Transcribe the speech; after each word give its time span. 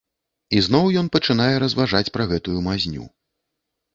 Ізноў 0.59 0.87
ён 1.01 1.09
пачынае 1.15 1.51
разважаць 1.63 2.11
пра 2.17 2.27
гэтую 2.31 2.57
мазню. 2.69 3.05